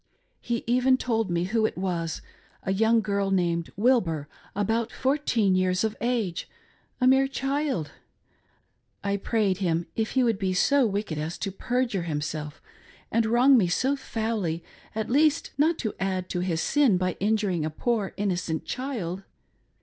[0.39, 2.23] He even told me who it was—
[2.63, 6.49] a young girl named Wilbur, about fourteen years of age:—
[6.99, 7.91] a mere child.
[9.03, 11.51] I prayed him if he would be so wicked as to.
[11.51, 12.63] per jure himself
[13.11, 14.63] and wrong me so foully,
[14.95, 19.21] at least not to add to his sin by injuring a poor innocent child.